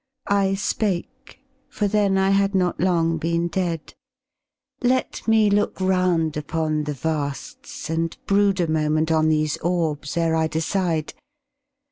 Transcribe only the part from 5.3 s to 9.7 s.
look round upon the vasts, and brood A moment on these